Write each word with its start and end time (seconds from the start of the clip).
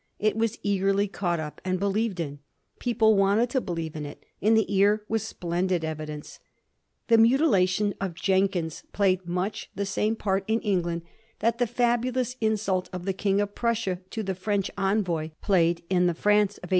'It 0.19 0.35
was 0.35 0.57
eagerly 0.63 1.07
caught 1.07 1.39
up 1.39 1.61
and 1.63 1.79
be 1.79 1.85
lieved 1.85 2.19
in; 2.19 2.39
people 2.79 3.15
wanted 3.15 3.51
to 3.51 3.61
believe 3.61 3.95
in 3.95 4.03
it, 4.03 4.25
and 4.41 4.57
the 4.57 4.65
ear 4.75 5.05
was 5.07 5.21
splendid 5.21 5.85
evidence. 5.85 6.39
The 7.07 7.19
mutilation 7.19 7.93
of 8.01 8.15
Jenkins 8.15 8.81
played 8.93 9.27
much 9.27 9.69
the 9.75 9.85
same 9.85 10.15
part 10.15 10.43
in 10.47 10.59
England 10.61 11.03
that 11.37 11.59
the 11.59 11.67
fabulous 11.67 12.35
insult 12.41 12.89
of 12.91 13.05
the 13.05 13.13
King 13.13 13.39
of 13.41 13.53
Prussia 13.53 13.99
to 14.09 14.23
the 14.23 14.33
French 14.33 14.71
envoy 14.75 15.29
played 15.39 15.83
in 15.87 16.07
the 16.07 16.15
France 16.15 16.57
of 16.57 16.69
1870. 16.69 16.69